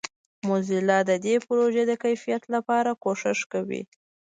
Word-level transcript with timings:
موزیلا 0.47 0.99
د 1.09 1.11
دې 1.25 1.35
پروژې 1.47 1.83
د 1.87 1.93
کیفیت 2.03 2.43
لپاره 2.55 2.91
کوښښ 3.03 3.39
کوي. 3.53 3.81